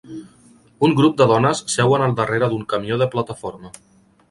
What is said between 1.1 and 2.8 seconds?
de dones seuen al darrere d'un